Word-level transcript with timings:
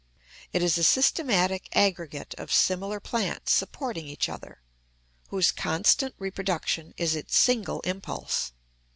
It 0.51 0.63
is 0.63 0.79
a 0.79 0.83
systematic 0.83 1.69
aggregate 1.73 2.33
of 2.39 2.51
similar 2.51 2.99
plants 2.99 3.53
supporting 3.53 4.07
each 4.07 4.29
other, 4.29 4.63
whose 5.27 5.51
constant 5.51 6.15
reproduction 6.17 6.95
is 6.97 7.13
its 7.15 7.37
single 7.37 7.81
impulse. 7.81 8.51